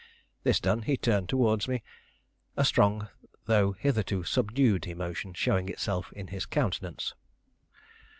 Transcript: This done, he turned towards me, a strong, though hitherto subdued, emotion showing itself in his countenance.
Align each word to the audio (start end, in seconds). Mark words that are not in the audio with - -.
This 0.43 0.59
done, 0.59 0.81
he 0.81 0.97
turned 0.97 1.29
towards 1.29 1.67
me, 1.67 1.83
a 2.57 2.65
strong, 2.65 3.09
though 3.45 3.73
hitherto 3.73 4.23
subdued, 4.23 4.87
emotion 4.87 5.35
showing 5.35 5.69
itself 5.69 6.11
in 6.13 6.29
his 6.29 6.47
countenance. 6.47 7.13